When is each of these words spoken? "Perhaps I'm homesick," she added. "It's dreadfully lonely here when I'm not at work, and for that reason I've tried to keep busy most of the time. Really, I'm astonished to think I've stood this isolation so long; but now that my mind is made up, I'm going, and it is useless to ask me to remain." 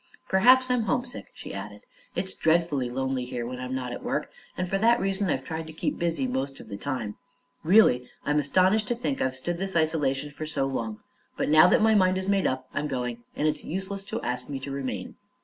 "Perhaps 0.27 0.71
I'm 0.71 0.81
homesick," 0.81 1.29
she 1.31 1.53
added. 1.53 1.81
"It's 2.15 2.33
dreadfully 2.33 2.89
lonely 2.89 3.23
here 3.23 3.45
when 3.45 3.59
I'm 3.59 3.75
not 3.75 3.91
at 3.93 4.01
work, 4.01 4.31
and 4.57 4.67
for 4.67 4.79
that 4.79 4.99
reason 4.99 5.29
I've 5.29 5.43
tried 5.43 5.67
to 5.67 5.73
keep 5.73 5.99
busy 5.99 6.25
most 6.25 6.59
of 6.59 6.69
the 6.69 6.75
time. 6.75 7.17
Really, 7.63 8.09
I'm 8.25 8.39
astonished 8.39 8.87
to 8.87 8.95
think 8.95 9.21
I've 9.21 9.35
stood 9.35 9.59
this 9.59 9.75
isolation 9.75 10.33
so 10.47 10.65
long; 10.65 11.01
but 11.37 11.49
now 11.49 11.67
that 11.67 11.83
my 11.83 11.93
mind 11.93 12.17
is 12.17 12.27
made 12.27 12.47
up, 12.47 12.67
I'm 12.73 12.87
going, 12.87 13.23
and 13.35 13.47
it 13.47 13.57
is 13.57 13.63
useless 13.63 14.03
to 14.05 14.19
ask 14.23 14.49
me 14.49 14.59
to 14.61 14.71
remain." 14.71 15.17